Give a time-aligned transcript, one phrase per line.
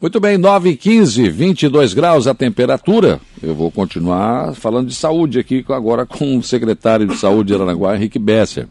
[0.00, 3.20] Muito bem, 9 e 15, 22 graus a temperatura.
[3.42, 7.96] Eu vou continuar falando de saúde aqui agora com o secretário de Saúde de Aranaguá,
[7.96, 8.68] Henrique Besser.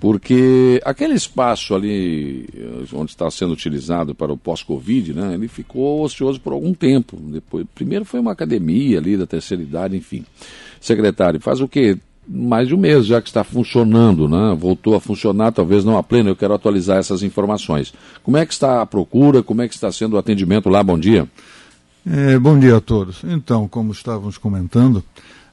[0.00, 6.02] Porque aquele espaço ali eh, onde está sendo utilizado para o pós-Covid, né, ele ficou
[6.02, 7.18] ocioso por algum tempo.
[7.18, 10.24] Depois, primeiro foi uma academia ali da terceira idade, enfim.
[10.80, 11.98] Secretário, faz o quê?
[12.28, 14.56] Mais de um mês já que está funcionando, né?
[14.58, 17.92] voltou a funcionar, talvez não a pleno, eu quero atualizar essas informações.
[18.22, 20.82] Como é que está a procura, como é que está sendo o atendimento lá?
[20.82, 21.28] Bom dia.
[22.06, 23.22] É, bom dia a todos.
[23.24, 25.02] Então, como estávamos comentando,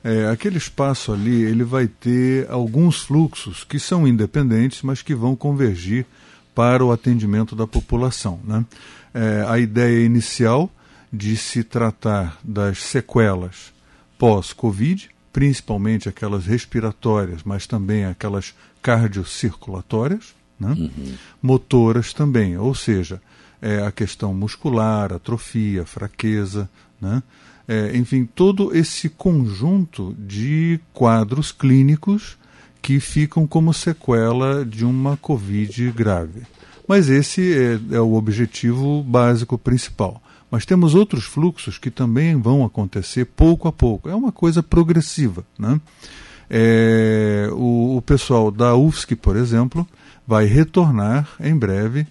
[0.04, 5.36] é, aquele espaço ali ele vai ter alguns fluxos que são independentes, mas que vão
[5.36, 6.06] convergir
[6.54, 8.40] para o atendimento da população.
[8.44, 8.66] Né?
[9.14, 10.70] É, a ideia inicial
[11.12, 13.72] de se tratar das sequelas
[14.18, 20.76] pós-Covid, principalmente aquelas respiratórias, mas também aquelas cardiocirculatórias, né?
[20.78, 21.14] Uhum.
[21.42, 23.20] motoras também, ou seja,
[23.60, 26.70] é, a questão muscular, atrofia, fraqueza,
[27.02, 27.24] né?
[27.68, 32.38] É, enfim, todo esse conjunto de quadros clínicos
[32.82, 36.42] que ficam como sequela de uma Covid grave.
[36.86, 40.22] Mas esse é, é o objetivo básico principal.
[40.54, 44.08] Mas temos outros fluxos que também vão acontecer pouco a pouco.
[44.08, 45.44] É uma coisa progressiva.
[45.58, 45.82] Né?
[46.48, 49.88] É, o, o, pessoal da UFSC, por exemplo,
[50.28, 52.06] vai retornar em breve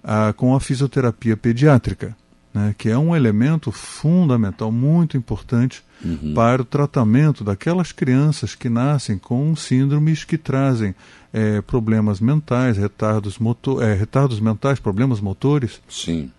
[0.00, 2.16] a, com a fisioterapia pediátrica,
[2.54, 2.72] né?
[2.78, 6.34] que é um elemento fundamental, muito importante uhum.
[6.34, 10.94] para o tratamento daquelas crianças que nascem com síndromes que trazem
[11.32, 15.82] é, problemas mentais, retardos, motor, é, retardos mentais, problemas motores.
[15.88, 16.30] Sim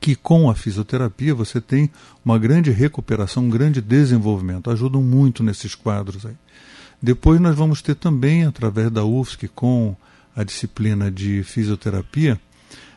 [0.00, 1.90] que com a fisioterapia você tem
[2.24, 6.36] uma grande recuperação, um grande desenvolvimento, ajudam muito nesses quadros aí.
[7.00, 9.94] Depois nós vamos ter também, através da UFSC, com
[10.34, 12.40] a disciplina de fisioterapia,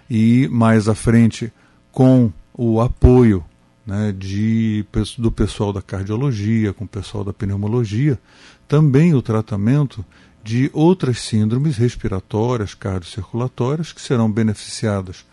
[0.09, 1.51] e mais à frente
[1.91, 3.43] com o apoio
[3.85, 4.85] né, de,
[5.17, 8.19] do pessoal da cardiologia, com o pessoal da pneumologia,
[8.67, 10.05] também o tratamento
[10.43, 15.25] de outras síndromes respiratórias, cardiocirculatórias, que serão beneficiadas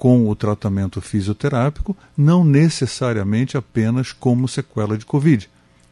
[0.00, 5.46] com o tratamento fisioterápico, não necessariamente apenas como sequela de Covid.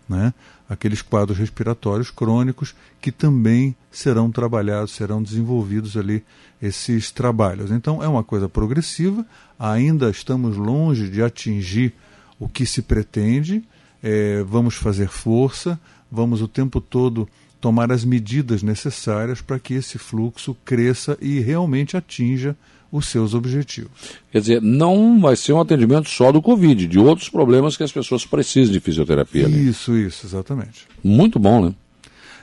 [0.09, 0.33] Né?
[0.67, 6.25] Aqueles quadros respiratórios crônicos que também serão trabalhados, serão desenvolvidos ali
[6.61, 7.71] esses trabalhos.
[7.71, 9.27] Então é uma coisa progressiva,
[9.59, 11.93] ainda estamos longe de atingir
[12.41, 13.63] o que se pretende,
[14.03, 15.79] é, vamos fazer força,
[16.11, 17.29] vamos o tempo todo
[17.61, 22.57] tomar as medidas necessárias para que esse fluxo cresça e realmente atinja
[22.91, 23.91] os seus objetivos.
[24.33, 27.93] Quer dizer, não vai ser um atendimento só do Covid, de outros problemas que as
[27.93, 29.47] pessoas precisam de fisioterapia.
[29.47, 29.69] Ali.
[29.69, 30.87] Isso, isso, exatamente.
[31.03, 31.75] Muito bom, né?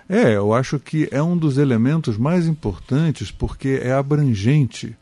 [0.08, 4.96] É, eu acho que é um dos elementos mais importantes porque é abrangente.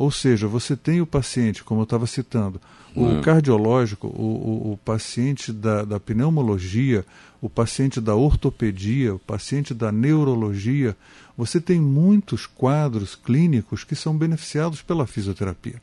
[0.00, 2.58] Ou seja, você tem o paciente, como eu estava citando,
[2.96, 3.20] o é.
[3.20, 7.04] cardiológico, o, o, o paciente da, da pneumologia,
[7.38, 10.96] o paciente da ortopedia, o paciente da neurologia,
[11.36, 15.82] você tem muitos quadros clínicos que são beneficiados pela fisioterapia.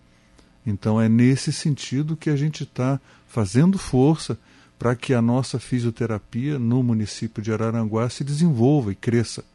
[0.66, 4.36] Então é nesse sentido que a gente está fazendo força
[4.80, 9.46] para que a nossa fisioterapia no município de Araranguá se desenvolva e cresça.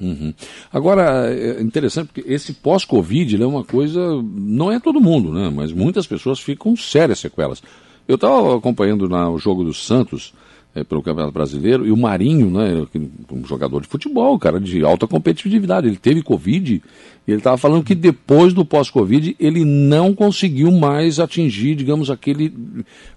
[0.00, 0.32] Uhum.
[0.72, 4.00] Agora, é interessante porque esse pós-Covid é uma coisa.
[4.22, 5.50] Não é todo mundo, né?
[5.54, 7.62] Mas muitas pessoas ficam sérias sequelas.
[8.08, 10.32] Eu estava acompanhando na, o jogo do Santos
[10.74, 12.86] é, pelo Campeonato Brasileiro, e o Marinho, né,
[13.30, 16.82] um jogador de futebol, cara de alta competitividade, ele teve Covid,
[17.26, 22.52] e ele estava falando que depois do pós-Covid ele não conseguiu mais atingir, digamos, aquele,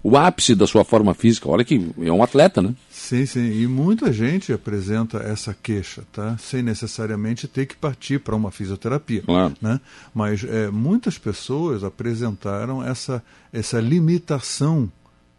[0.02, 1.48] o ápice da sua forma física.
[1.48, 2.74] Olha que é um atleta, né?
[2.90, 6.36] Sim, sim, e muita gente apresenta essa queixa, tá?
[6.38, 9.54] Sem necessariamente ter que partir para uma fisioterapia, claro.
[9.60, 9.80] né?
[10.14, 13.22] Mas é, muitas pessoas apresentaram essa,
[13.52, 14.90] essa limitação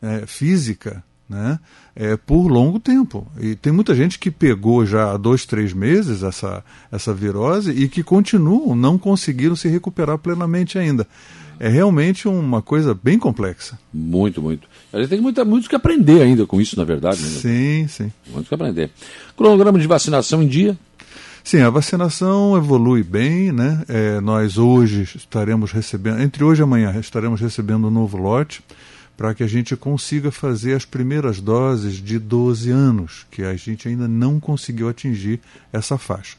[0.02, 1.59] é, física né,
[1.96, 3.28] é, por longo tempo.
[3.40, 7.88] E tem muita gente que pegou já há dois, três meses essa, essa virose e
[7.88, 11.08] que continuam, não conseguiram se recuperar plenamente ainda.
[11.58, 13.80] É realmente uma coisa bem complexa.
[13.94, 14.67] Muito, muito.
[14.91, 17.22] A gente tem muito, muito que aprender ainda com isso, na verdade.
[17.22, 17.29] Né?
[17.29, 18.11] Sim, sim.
[18.34, 18.91] Muito que aprender.
[19.38, 20.78] Cronograma de vacinação em dia?
[21.46, 23.84] Sim, a vacinação evolui bem, né?
[23.88, 28.64] É, nós hoje estaremos recebendo, entre hoje e amanhã, estaremos recebendo um novo lote
[29.17, 33.88] para que a gente consiga fazer as primeiras doses de 12 anos, que a gente
[33.88, 35.40] ainda não conseguiu atingir
[35.72, 36.38] essa faixa.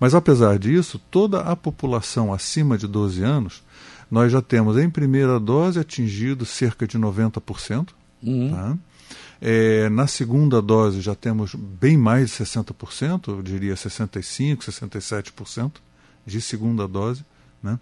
[0.00, 3.62] Mas apesar disso, toda a população acima de 12 anos,
[4.10, 7.88] nós já temos em primeira dose atingido cerca de 90%.
[8.22, 8.50] Uhum.
[8.50, 8.76] Tá?
[9.40, 15.72] É, na segunda dose já temos bem mais de 60%, eu diria 65%, 67%
[16.26, 17.24] de segunda dose
[17.62, 17.78] Né?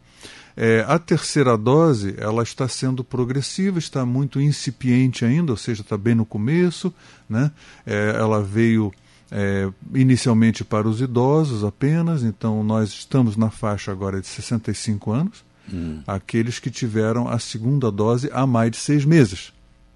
[0.56, 5.98] É, a terceira dose ela está sendo progressiva, está muito incipiente ainda, ou seja, está
[5.98, 6.92] bem no começo.
[7.28, 7.50] Né?
[7.86, 8.92] É, ela veio
[9.30, 15.44] é, inicialmente para os idosos apenas, então nós estamos na faixa agora de 65 anos,
[15.72, 16.00] hum.
[16.06, 19.52] aqueles que tiveram a segunda dose há mais de seis meses.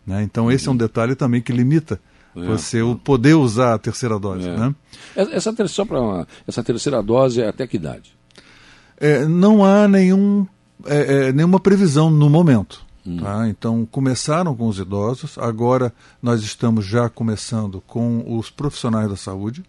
[0.06, 0.22] Né?
[0.22, 2.00] Então esse é um detalhe também que limita
[2.36, 2.44] é.
[2.44, 4.48] você o poder usar a terceira dose.
[4.48, 4.56] É.
[4.56, 4.74] Né?
[5.16, 8.19] Essa, só uma, essa terceira dose é até que idade?
[9.00, 10.46] É, não há nenhum,
[10.84, 12.84] é, é, nenhuma previsão no momento.
[13.06, 13.16] Hum.
[13.16, 13.48] Tá?
[13.48, 15.92] Então, começaram com os idosos, agora
[16.22, 19.64] nós estamos já começando com os profissionais da saúde.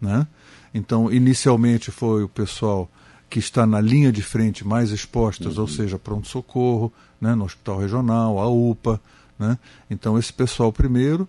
[0.00, 0.26] Né?
[0.74, 2.90] Então, inicialmente foi o pessoal
[3.30, 5.62] que está na linha de frente mais expostas, uhum.
[5.62, 9.00] ou seja, pronto-socorro, né, no hospital regional, a UPA.
[9.38, 9.58] Né?
[9.90, 11.26] Então, esse pessoal primeiro,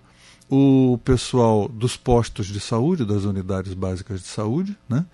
[0.50, 5.06] o pessoal dos postos de saúde, das unidades básicas de saúde, né?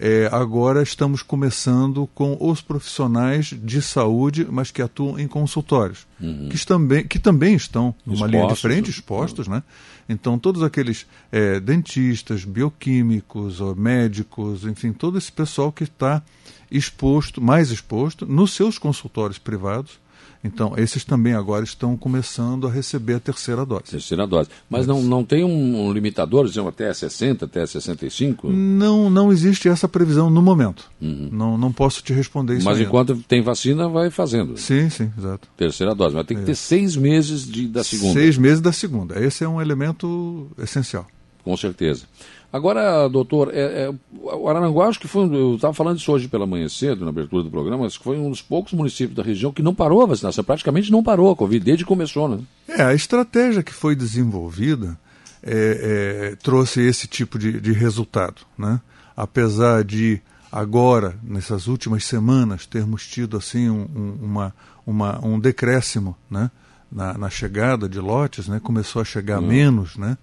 [0.00, 6.48] É, agora estamos começando com os profissionais de saúde, mas que atuam em consultórios, uhum.
[6.48, 8.90] que, também, que também estão numa expostos, linha de frente, né?
[8.90, 9.62] expostos, né?
[10.08, 16.22] Então, todos aqueles é, dentistas, bioquímicos, médicos, enfim, todo esse pessoal que está
[16.70, 19.98] exposto, mais exposto, nos seus consultórios privados,
[20.42, 23.84] então, esses também agora estão começando a receber a terceira dose.
[23.90, 24.48] Terceira dose.
[24.70, 28.48] Mas não, não tem um, limitador, dizendo até 60, até 65?
[28.48, 30.90] Não, não existe essa previsão no momento.
[31.00, 31.28] Uhum.
[31.32, 32.88] Não, não posso te responder isso Mas ainda.
[32.88, 34.56] enquanto tem vacina, vai fazendo.
[34.56, 35.48] Sim, sim, exato.
[35.56, 36.14] Terceira dose.
[36.14, 36.46] Mas tem que é.
[36.46, 38.12] ter seis meses de, da segunda.
[38.12, 39.24] Seis meses da segunda.
[39.24, 41.06] Esse é um elemento essencial.
[41.42, 42.04] Com certeza.
[42.50, 46.46] Agora, doutor, é, é, o Araranguá, acho que foi, eu estava falando isso hoje pela
[46.46, 49.52] manhã cedo, na abertura do programa, acho que foi um dos poucos municípios da região
[49.52, 52.40] que não parou a vacinação, praticamente não parou a Covid, desde que começou, né?
[52.66, 54.98] É, a estratégia que foi desenvolvida
[55.42, 58.80] é, é, trouxe esse tipo de, de resultado, né?
[59.14, 64.54] Apesar de agora, nessas últimas semanas, termos tido assim um, um, uma,
[64.86, 66.50] uma, um decréscimo, né?
[66.90, 68.58] Na, na, chegada de lotes, né?
[68.62, 69.46] Começou a chegar uhum.
[69.46, 70.16] menos, né?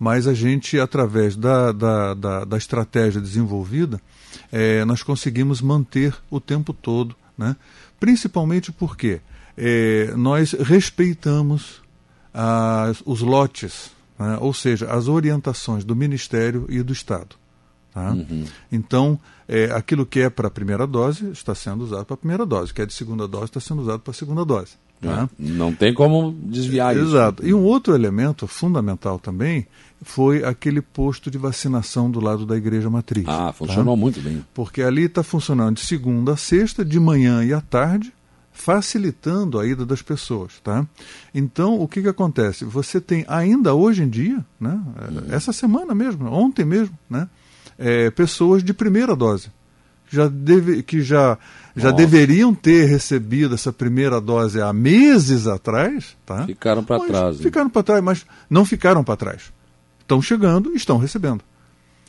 [0.00, 4.00] mas a gente, através da, da, da, da estratégia desenvolvida,
[4.50, 7.54] é, nós conseguimos manter o tempo todo, né?
[8.00, 9.20] principalmente porque
[9.58, 11.82] é, nós respeitamos
[12.32, 14.38] as, os lotes, né?
[14.40, 17.36] ou seja, as orientações do Ministério e do Estado.
[17.92, 18.12] Tá?
[18.12, 18.46] Uhum.
[18.72, 22.46] Então, é, aquilo que é para a primeira dose está sendo usado para a primeira
[22.46, 24.78] dose, que é de segunda dose está sendo usado para a segunda dose.
[25.00, 25.28] Tá?
[25.38, 27.06] Não tem como desviar isso.
[27.06, 27.46] Exato.
[27.46, 29.66] E um outro elemento fundamental também
[30.02, 33.24] foi aquele posto de vacinação do lado da igreja matriz.
[33.26, 33.52] Ah, tá?
[33.52, 34.00] funcionou tá?
[34.00, 34.44] muito bem.
[34.52, 38.12] Porque ali está funcionando de segunda a sexta, de manhã e à tarde,
[38.52, 40.86] facilitando a ida das pessoas, tá?
[41.34, 42.64] Então, o que, que acontece?
[42.66, 44.78] Você tem ainda hoje em dia, né,
[45.10, 45.34] uhum.
[45.34, 47.26] essa semana mesmo, ontem mesmo, né,
[47.78, 49.50] é, pessoas de primeira dose
[50.10, 51.38] já deve, que já,
[51.74, 56.44] já deveriam ter recebido essa primeira dose há meses atrás, tá?
[56.44, 57.40] Ficaram para trás.
[57.40, 59.52] Ficaram para trás, mas não ficaram para trás
[60.10, 61.42] estão chegando e estão recebendo.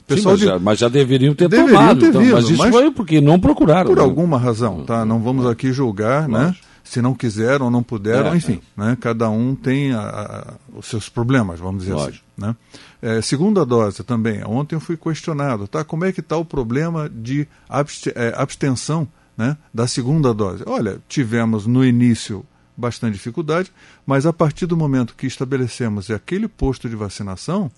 [0.10, 0.46] Sim, mas, de...
[0.46, 2.00] já, mas, já, deveriam ter deveriam tomado.
[2.00, 3.88] Ter então, vindo, mas isso mas foi porque não procuraram.
[3.88, 4.04] Por né?
[4.04, 5.06] alguma razão, tá?
[5.06, 6.54] Não vamos aqui julgar, né?
[6.92, 8.82] Se não quiseram ou não puderam, é, enfim, é.
[8.82, 8.98] né?
[9.00, 12.26] Cada um tem a, a, os seus problemas, vamos dizer assim, Lógico.
[12.38, 12.48] assim.
[12.48, 12.56] Né?
[13.02, 14.44] É, segunda dose também.
[14.44, 15.86] Ontem eu fui questionado, tá?
[15.86, 17.48] Como é que está o problema de
[18.14, 19.08] é, abstenção,
[19.38, 19.56] né?
[19.74, 20.66] Da segunda dose?
[20.68, 22.46] Olha, tivemos no início
[22.76, 23.72] bastante dificuldade,
[24.06, 27.72] mas a partir do momento que estabelecemos aquele posto de vacinação,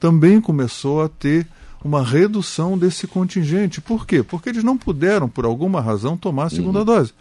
[0.00, 1.46] também começou a ter
[1.84, 3.80] uma redução desse contingente.
[3.80, 4.24] Por quê?
[4.24, 6.84] Porque eles não puderam, por alguma razão, tomar a segunda uhum.
[6.84, 7.12] dose.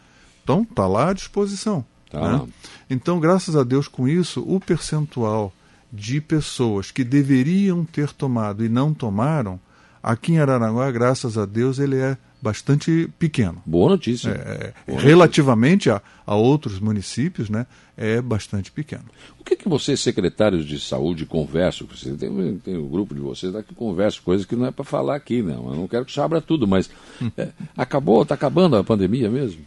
[0.47, 1.83] Então, está lá à disposição.
[2.09, 2.21] Tá.
[2.21, 2.47] Né?
[2.89, 5.53] Então, graças a Deus, com isso, o percentual
[5.91, 9.59] de pessoas que deveriam ter tomado e não tomaram,
[10.01, 13.61] aqui em Araranguá, graças a Deus, ele é bastante pequeno.
[13.65, 14.29] Boa notícia.
[14.29, 16.09] É, Boa relativamente notícia.
[16.25, 19.03] A, a outros municípios, né, é bastante pequeno.
[19.37, 21.85] O que, que vocês, secretários de saúde, conversam?
[21.87, 24.85] Você tem, tem um grupo de vocês lá que conversa coisas que não é para
[24.85, 25.71] falar aqui, não.
[25.71, 26.89] Eu não quero que se abra tudo, mas
[27.37, 29.61] é, acabou, está acabando a pandemia mesmo?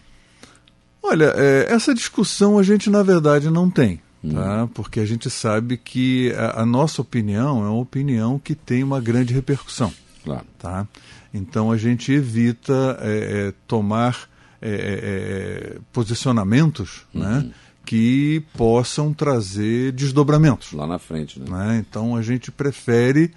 [1.02, 4.00] Olha, é, essa discussão a gente, na verdade, não tem.
[4.32, 4.64] Tá?
[4.64, 4.68] Hum.
[4.68, 9.00] Porque a gente sabe que a, a nossa opinião é uma opinião que tem uma
[9.00, 9.92] grande repercussão.
[10.22, 10.44] Claro.
[10.58, 10.86] Tá?
[11.32, 14.28] Então a gente evita é, é, tomar
[14.60, 17.32] é, é, é posicionamentos né, uhum.
[17.44, 17.50] né,
[17.86, 20.72] que possam trazer desdobramentos.
[20.72, 21.40] Lá na frente.
[21.40, 21.46] Né?
[21.48, 21.84] né?
[21.88, 23.32] Então a gente prefere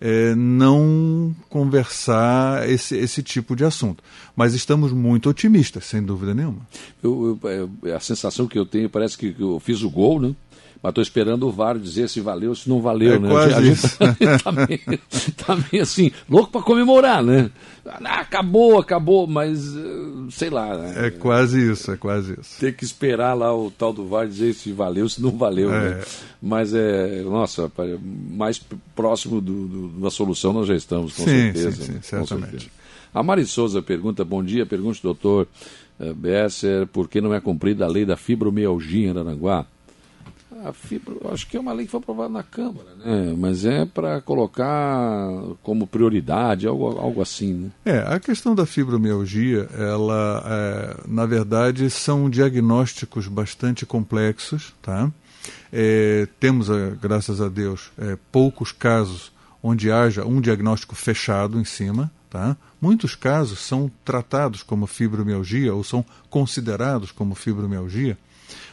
[0.00, 4.02] é, não conversar esse, esse tipo de assunto.
[4.34, 6.66] Mas estamos muito otimistas, sem dúvida nenhuma.
[7.02, 10.34] Eu, eu, a sensação que eu tenho, parece que eu fiz o gol, né?
[10.82, 13.28] Mas estou esperando o VAR dizer se valeu, se não valeu, é né?
[13.28, 13.98] Quase gente, isso.
[14.44, 15.00] tá, meio,
[15.36, 17.50] tá meio assim, louco para comemorar, né?
[17.84, 19.80] Ah, acabou, acabou, mas eh,
[20.30, 20.76] sei lá.
[20.76, 21.06] Né?
[21.06, 22.60] É quase isso, é quase isso.
[22.60, 25.72] Tem que esperar lá o tal do VAR dizer se valeu, se não valeu.
[25.72, 25.90] É.
[25.90, 26.04] Né?
[26.42, 27.70] Mas é, nossa,
[28.30, 28.60] mais
[28.94, 31.70] próximo do, do, da solução nós já estamos, com sim, certeza.
[31.72, 32.00] Sim, sim, né?
[32.02, 32.50] certamente.
[32.50, 32.70] certeza.
[33.14, 35.48] A Mari Souza pergunta, bom dia, pergunta o doutor
[35.98, 39.64] uh, Besser, por que não é cumprida a lei da fibromialgia em Aranguá?
[40.64, 43.34] A fibro, acho que é uma lei que foi aprovada na Câmara, né?
[43.36, 45.28] mas é para colocar
[45.62, 47.52] como prioridade, algo, algo assim.
[47.52, 47.70] Né?
[47.84, 55.10] É, a questão da fibromialgia, ela, é, na verdade, são diagnósticos bastante complexos, tá?
[55.72, 56.68] É, temos,
[57.00, 59.32] graças a Deus, é, poucos casos
[59.62, 62.56] onde haja um diagnóstico fechado em cima, tá?
[62.80, 68.16] Muitos casos são tratados como fibromialgia ou são considerados como fibromialgia,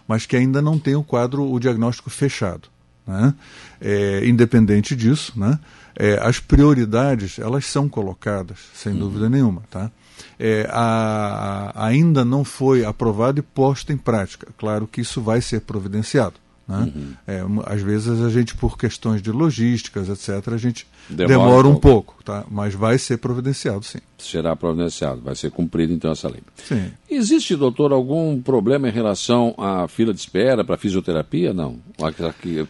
[0.08, 2.70] mas que ainda não tem o quadro, o diagnóstico fechado.
[3.06, 3.34] Né?
[3.82, 5.60] É, independente disso, né?
[5.96, 9.62] É, as prioridades elas são colocadas, sem dúvida nenhuma.
[9.70, 9.92] Tá?
[10.40, 14.48] É, a, a, ainda não foi aprovado e posto em prática.
[14.58, 16.36] Claro que isso vai ser providenciado.
[16.68, 16.92] Né?
[16.96, 17.14] Uhum.
[17.28, 21.76] É, às vezes a gente, por questões de logísticas, etc., a gente demora, demora um
[21.76, 22.46] pouco, tá?
[22.50, 24.00] mas vai ser providenciado, sim.
[24.24, 26.42] Será providenciado, vai ser cumprida então essa lei.
[26.56, 26.92] Sim.
[27.10, 31.54] Existe, doutor, algum problema em relação à fila de espera para fisioterapia?
[31.54, 31.78] Não.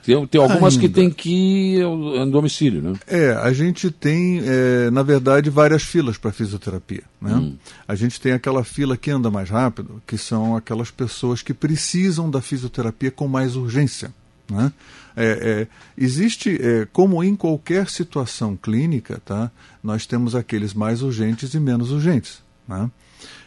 [0.03, 0.87] Tem, tem algumas Ainda.
[0.87, 2.93] que tem que ir no domicílio, né?
[3.07, 7.03] É, a gente tem, é, na verdade, várias filas para fisioterapia.
[7.21, 7.33] Né?
[7.33, 7.55] Hum.
[7.87, 12.29] A gente tem aquela fila que anda mais rápido, que são aquelas pessoas que precisam
[12.29, 14.11] da fisioterapia com mais urgência.
[14.49, 14.71] Né?
[15.15, 19.51] É, é, existe, é, como em qualquer situação clínica, tá?
[19.81, 22.41] nós temos aqueles mais urgentes e menos urgentes.
[22.67, 22.89] Né?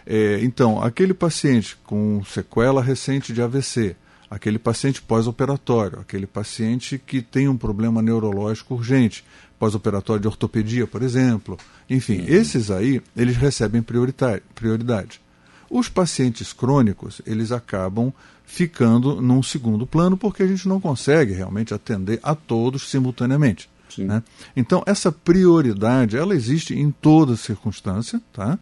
[0.06, 3.96] É, então, aquele paciente com sequela recente de AVC,
[4.30, 9.24] aquele paciente pós-operatório, aquele paciente que tem um problema neurológico urgente,
[9.58, 12.26] pós-operatório de ortopedia, por exemplo, enfim, uhum.
[12.28, 15.20] esses aí, eles recebem prioridade.
[15.70, 18.12] Os pacientes crônicos, eles acabam
[18.44, 23.68] ficando num segundo plano porque a gente não consegue realmente atender a todos simultaneamente.
[23.98, 24.22] Né?
[24.54, 28.58] Então, essa prioridade, ela existe em toda circunstância, tá?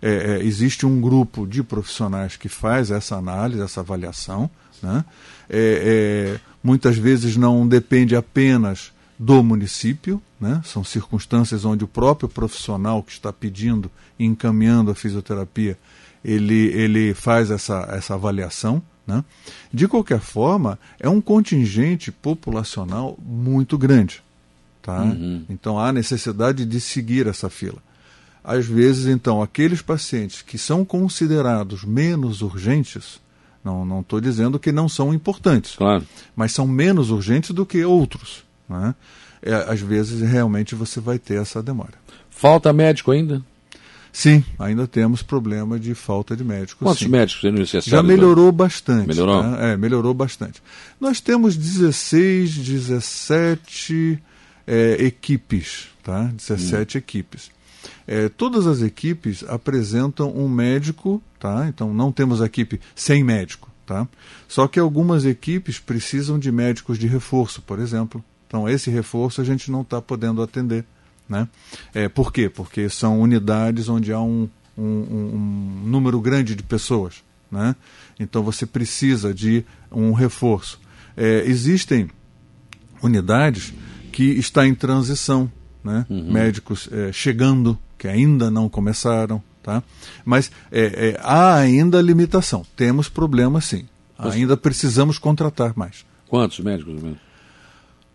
[0.00, 4.48] É, é, existe um grupo de profissionais que faz essa análise, essa avaliação,
[4.82, 5.04] né?
[5.50, 10.60] É, é muitas vezes não depende apenas do município, né?
[10.64, 15.76] são circunstâncias onde o próprio profissional que está pedindo e encaminhando a fisioterapia,
[16.24, 18.82] ele, ele faz essa, essa avaliação.
[19.06, 19.24] Né?
[19.72, 24.22] De qualquer forma, é um contingente populacional muito grande.
[24.82, 25.02] Tá?
[25.02, 25.44] Uhum.
[25.48, 27.78] Então há necessidade de seguir essa fila.
[28.42, 33.20] Às vezes, então, aqueles pacientes que são considerados menos urgentes,
[33.62, 36.06] não estou dizendo que não são importantes, claro.
[36.34, 38.44] mas são menos urgentes do que outros.
[38.66, 38.94] Né?
[39.42, 41.92] É, às vezes, realmente, você vai ter essa demora.
[42.30, 43.42] Falta médico ainda?
[44.12, 46.74] Sim, ainda temos problema de falta de médicos.
[46.74, 47.08] Quantos sim.
[47.08, 47.90] médicos tem necessário?
[47.90, 49.08] Já melhorou bastante.
[49.08, 49.42] Melhorou?
[49.42, 49.72] Né?
[49.72, 50.62] É, melhorou bastante.
[51.00, 54.18] Nós temos 16, 17
[54.66, 56.24] é, equipes, tá?
[56.34, 56.98] 17 hum.
[56.98, 57.50] equipes.
[58.06, 61.66] É, todas as equipes apresentam um médico, tá?
[61.68, 64.08] Então não temos equipe sem médico, tá?
[64.46, 68.24] Só que algumas equipes precisam de médicos de reforço, por exemplo.
[68.46, 70.84] Então esse reforço a gente não está podendo atender,
[71.28, 71.48] né?
[71.94, 72.48] É, por quê?
[72.48, 77.76] Porque são unidades onde há um, um, um número grande de pessoas, né?
[78.18, 80.80] Então você precisa de um reforço.
[81.16, 82.08] É, existem
[83.02, 83.72] unidades
[84.12, 85.50] que está em transição,
[85.82, 86.06] né?
[86.08, 86.32] Uhum.
[86.32, 89.82] Médicos é, chegando que ainda não começaram, tá?
[90.24, 92.64] Mas é, é, há ainda limitação.
[92.76, 93.86] Temos problemas, sim.
[94.18, 96.04] Ainda precisamos contratar mais.
[96.26, 97.18] Quantos médicos mesmo?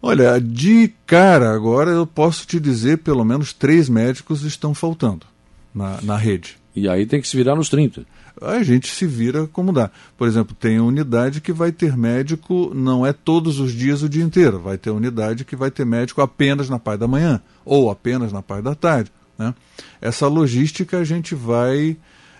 [0.06, 5.26] Olha, de cara agora eu posso te dizer pelo menos três médicos estão faltando
[5.74, 6.58] na, na rede.
[6.76, 8.06] E aí tem que se virar nos 30.
[8.42, 9.90] A gente se vira como dá.
[10.18, 14.26] Por exemplo, tem unidade que vai ter médico, não é todos os dias o dia
[14.26, 14.60] inteiro.
[14.60, 18.42] Vai ter unidade que vai ter médico apenas na parte da manhã ou apenas na
[18.42, 19.10] parte da tarde.
[19.38, 19.56] Né?
[20.02, 21.96] Essa logística a gente vai.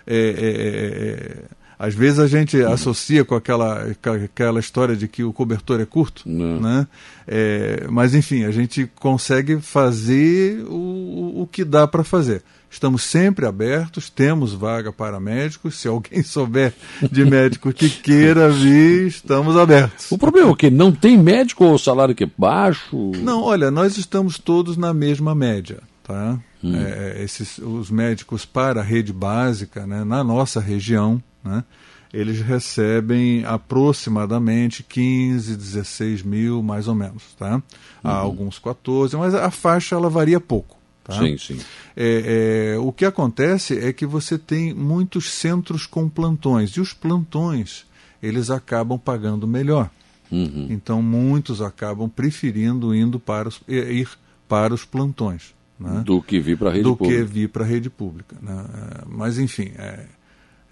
[0.06, 3.86] É, é, é, é às vezes a gente associa com aquela,
[4.24, 6.86] aquela história de que o cobertor é curto, né?
[7.26, 12.42] É, mas enfim, a gente consegue fazer o, o que dá para fazer.
[12.70, 15.76] Estamos sempre abertos, temos vaga para médicos.
[15.76, 16.72] Se alguém souber
[17.10, 20.10] de médico que queira vir, estamos abertos.
[20.10, 23.12] O problema é que não tem médico ou o salário que é baixo?
[23.18, 25.78] Não, olha, nós estamos todos na mesma média.
[26.02, 26.38] Tá?
[26.62, 26.74] Hum.
[26.74, 31.64] É, esses, os médicos para a rede básica, né, na nossa região, né,
[32.12, 37.60] eles recebem aproximadamente 15, 16 mil, mais ou menos, tá?
[38.02, 38.18] Há uhum.
[38.18, 40.76] alguns 14, mas a faixa ela varia pouco.
[41.02, 41.18] Tá?
[41.18, 41.60] Sim, sim.
[41.96, 46.92] É, é, o que acontece é que você tem muitos centros com plantões, e os
[46.92, 47.84] plantões
[48.22, 49.90] eles acabam pagando melhor.
[50.30, 50.68] Uhum.
[50.70, 54.08] Então muitos acabam preferindo indo para os, ir
[54.48, 55.54] para os plantões.
[55.78, 56.02] Né?
[56.04, 57.20] Do que vir para a rede Do pública.
[57.20, 58.36] Do que vir para a rede pública.
[58.40, 58.64] Né?
[59.06, 60.06] Mas, enfim, é,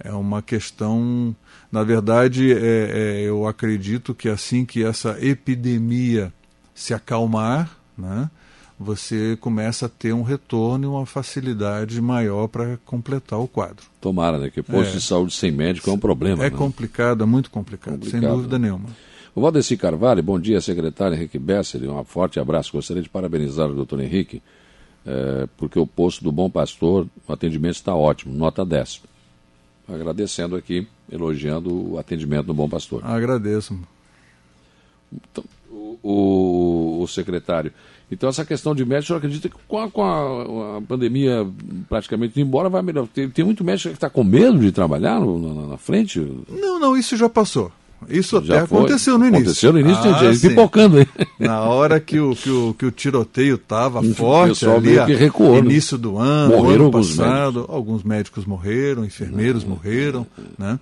[0.04, 1.34] é uma questão.
[1.70, 6.32] Na verdade, é, é, eu acredito que assim que essa epidemia
[6.74, 8.30] se acalmar, né,
[8.78, 13.86] você começa a ter um retorno e uma facilidade maior para completar o quadro.
[14.00, 14.50] Tomara, né?
[14.50, 14.96] Que posto é.
[14.96, 16.44] de saúde sem médico é um problema.
[16.44, 16.56] É né?
[16.56, 18.88] complicado, é muito complicado, complicado, sem dúvida nenhuma.
[19.34, 22.72] O Valdeci Carvalho, bom dia, secretário Henrique Besser, um forte abraço.
[22.72, 24.42] Gostaria de parabenizar o doutor Henrique,
[25.06, 29.11] é, porque o posto do Bom Pastor, o atendimento está ótimo, nota 10.
[29.92, 33.04] Agradecendo aqui, elogiando o atendimento do Bom Pastor.
[33.04, 33.78] Agradeço.
[35.12, 37.72] Então, o, o, o, secretário.
[38.10, 41.46] Então, essa questão de médico, o senhor acredita que com a, com a, a pandemia
[41.88, 43.06] praticamente indo embora, vai melhor?
[43.08, 46.20] Tem, tem muito médico que está com medo de trabalhar no, na, na frente?
[46.48, 47.70] Não, não, isso já passou.
[48.08, 49.44] Isso até aconteceu no início.
[49.44, 51.06] Aconteceu no início, ah, gente pipocando aí.
[51.38, 55.58] Na hora que o, que o, que o tiroteio estava forte, ali, que recuou, né?
[55.70, 57.74] início do ano, morreram ano passado, alguns médicos.
[57.74, 60.26] alguns médicos morreram, enfermeiros morreram,
[60.58, 60.78] né?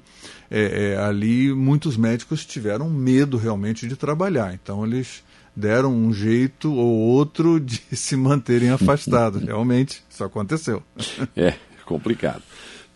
[0.50, 5.22] É, é, ali muitos médicos tiveram medo realmente de trabalhar, então eles
[5.54, 9.42] deram um jeito ou outro de se manterem afastados.
[9.42, 10.82] realmente, isso aconteceu.
[11.36, 12.42] É, complicado.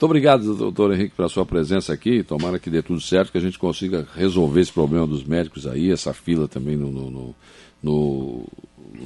[0.05, 2.23] Muito obrigado, doutor Henrique, pela sua presença aqui.
[2.23, 5.91] Tomara que dê tudo certo, que a gente consiga resolver esse problema dos médicos aí,
[5.91, 7.35] essa fila também no, no,
[7.83, 8.47] no,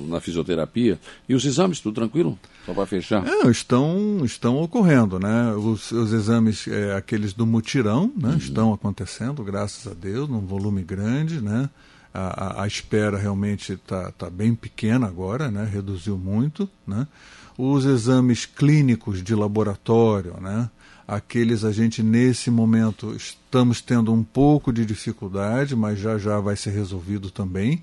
[0.08, 0.98] na fisioterapia.
[1.28, 2.36] E os exames, tudo tranquilo?
[2.66, 3.24] Só para fechar?
[3.24, 5.52] É, estão, estão ocorrendo, né?
[5.54, 8.30] Os, os exames, é, aqueles do mutirão, né?
[8.30, 8.36] Uhum.
[8.36, 11.70] Estão acontecendo, graças a Deus, num volume grande, né?
[12.12, 15.64] A, a, a espera realmente está tá bem pequena agora, né?
[15.72, 17.06] Reduziu muito, né?
[17.56, 20.68] Os exames clínicos de laboratório, né?
[21.08, 26.54] Aqueles a gente nesse momento estamos tendo um pouco de dificuldade, mas já já vai
[26.54, 27.82] ser resolvido também.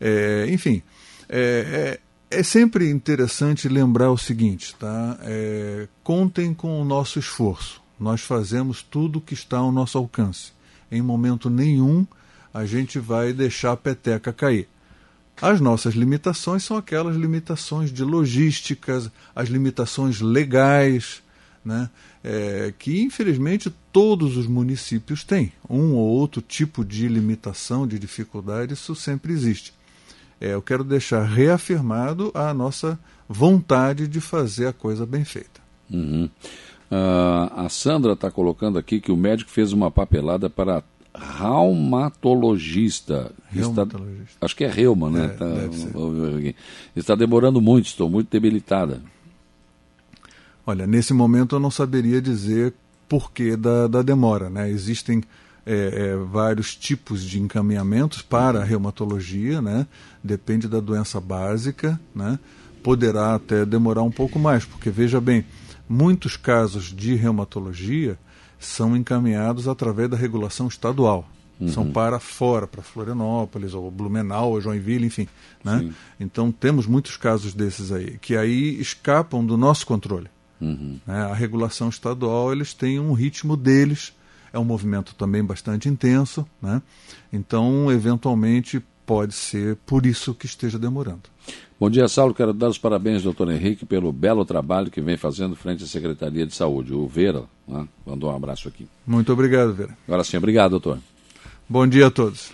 [0.00, 0.82] É, enfim,
[1.28, 5.16] é, é, é, sempre interessante lembrar o seguinte, tá?
[5.22, 7.80] É, contem com o nosso esforço.
[7.98, 10.50] Nós fazemos tudo o que está ao nosso alcance.
[10.90, 12.04] Em momento nenhum
[12.52, 14.68] a gente vai deixar a peteca cair.
[15.40, 21.22] As nossas limitações são aquelas limitações de logística, as limitações legais,
[21.68, 21.90] né?
[22.24, 25.52] É, que infelizmente todos os municípios têm.
[25.68, 29.72] Um ou outro tipo de limitação, de dificuldade, isso sempre existe.
[30.40, 35.60] É, eu quero deixar reafirmado a nossa vontade de fazer a coisa bem feita.
[35.90, 36.28] Uhum.
[36.90, 40.82] Uh, a Sandra está colocando aqui que o médico fez uma papelada para
[41.14, 43.30] reumatologista.
[43.50, 44.24] Reumatologista.
[44.24, 45.26] Está, acho que é reuma, né?
[45.26, 45.44] É, tá,
[46.96, 49.02] está demorando muito, estou muito debilitada.
[50.68, 52.74] Olha, nesse momento eu não saberia dizer
[53.08, 54.50] porquê da, da demora.
[54.50, 54.68] Né?
[54.68, 55.22] Existem
[55.64, 59.86] é, é, vários tipos de encaminhamentos para a reumatologia, né?
[60.22, 62.38] depende da doença básica, né?
[62.82, 65.46] poderá até demorar um pouco mais, porque veja bem,
[65.88, 68.18] muitos casos de reumatologia
[68.58, 71.26] são encaminhados através da regulação estadual.
[71.58, 71.68] Uhum.
[71.68, 75.28] São para fora, para Florianópolis, ou Blumenau, ou Joinville, enfim.
[75.64, 75.90] Né?
[76.20, 80.28] Então temos muitos casos desses aí, que aí escapam do nosso controle.
[80.60, 80.98] Uhum.
[81.06, 81.22] Né?
[81.22, 84.12] A regulação estadual, eles têm um ritmo deles,
[84.52, 86.82] é um movimento também bastante intenso, né?
[87.32, 91.22] então, eventualmente, pode ser por isso que esteja demorando.
[91.80, 92.34] Bom dia, Saulo.
[92.34, 96.44] Quero dar os parabéns, doutor Henrique, pelo belo trabalho que vem fazendo frente à Secretaria
[96.44, 96.92] de Saúde.
[96.92, 98.86] O Vera né, mandou um abraço aqui.
[99.06, 99.96] Muito obrigado, Vera.
[100.06, 100.98] Agora sim, obrigado, doutor.
[101.68, 102.50] Bom dia a todos.